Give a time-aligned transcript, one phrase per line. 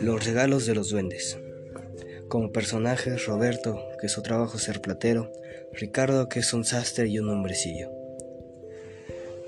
[0.00, 1.38] Los regalos de los duendes.
[2.28, 5.30] Como personajes, Roberto, que su trabajo es ser platero,
[5.74, 7.90] Ricardo, que es un sastre y un hombrecillo.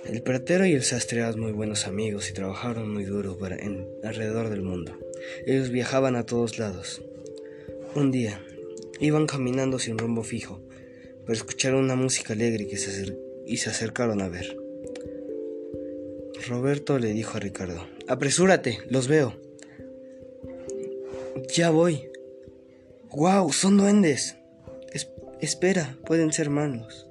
[0.04, 3.88] El platero y el sastre eran muy buenos amigos y trabajaron muy duro para en,
[4.04, 4.98] alrededor del mundo.
[5.46, 7.02] Ellos viajaban a todos lados.
[7.94, 8.44] Un día,
[9.00, 10.60] iban caminando sin rumbo fijo,
[11.24, 13.16] pero escucharon una música alegre que se
[13.46, 14.56] y se acercaron a ver.
[16.46, 19.34] Roberto le dijo a Ricardo, Apresúrate, los veo.
[21.54, 22.10] Ya voy.
[23.10, 23.52] ¡Guau!
[23.52, 24.36] Son duendes.
[25.42, 27.06] espera, pueden ser malos.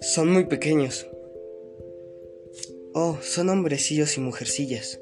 [0.00, 1.06] Son muy pequeños.
[2.94, 4.98] Oh, son hombrecillos y mujercillas.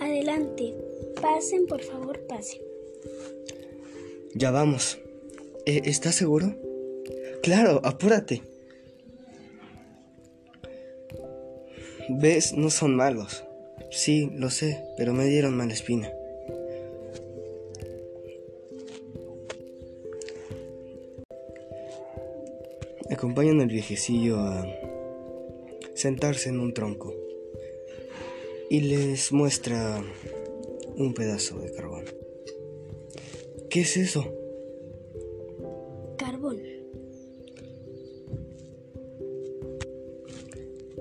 [0.00, 0.74] Adelante,
[1.20, 2.62] pasen, por favor, pasen.
[4.36, 4.98] Ya vamos.
[5.64, 6.56] Eh, ¿Estás seguro?
[7.40, 8.42] Claro, apúrate.
[12.08, 12.52] ¿Ves?
[12.54, 13.44] No son malos.
[13.92, 16.12] Sí, lo sé, pero me dieron mala espina.
[23.10, 24.66] Acompañan al viejecillo a
[25.94, 27.14] sentarse en un tronco
[28.68, 30.02] y les muestra
[30.96, 32.04] un pedazo de carbón.
[33.74, 34.22] ¿Qué es eso?
[36.16, 36.60] Carbón.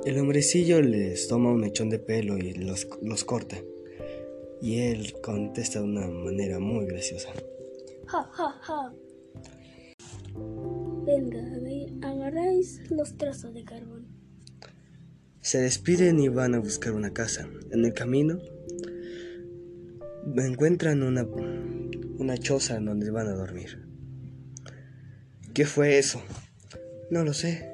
[0.04, 3.58] El hombrecillo les toma un mechón de pelo y los, los corta.
[4.60, 7.30] Y él contesta de una manera muy graciosa.
[8.08, 8.96] Ja, ja, ja.
[11.06, 11.44] Venga,
[12.02, 14.08] agarráis los trozos de carbón.
[15.42, 17.48] Se despiden y van a buscar una casa.
[17.70, 18.40] En el camino
[20.38, 21.28] encuentran una,
[22.18, 23.88] una choza en donde van a dormir.
[25.54, 26.22] ¿Qué fue eso?
[27.10, 27.72] No lo sé.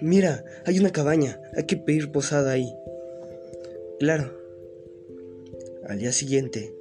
[0.00, 1.40] Mira, hay una cabaña.
[1.56, 2.72] Hay que pedir posada ahí.
[3.98, 4.38] Claro.
[5.86, 6.72] Al día siguiente,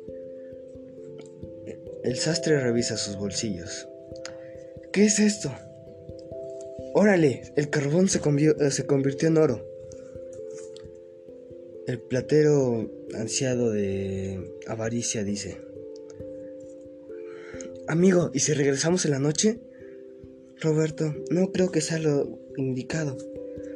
[2.03, 3.87] el sastre revisa sus bolsillos.
[4.93, 5.51] ¿Qué es esto?
[6.93, 9.65] Órale, el carbón se, eh, se convirtió en oro.
[11.87, 15.57] El platero ansiado de avaricia dice,
[17.89, 19.59] Amigo, ¿y si regresamos en la noche?
[20.61, 23.17] Roberto, no creo que sea lo indicado.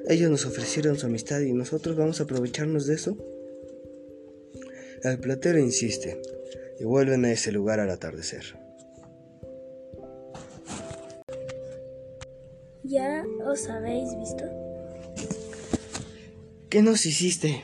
[0.08, 3.18] Ellos nos ofrecieron su amistad y nosotros vamos a aprovecharnos de eso.
[5.02, 6.22] El platero insiste
[6.80, 8.56] y vuelven a ese lugar al atardecer.
[12.84, 14.44] ¿Ya os habéis visto?
[16.70, 17.64] ¿Qué nos hiciste?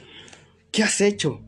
[0.71, 1.41] ¿Qué has hecho?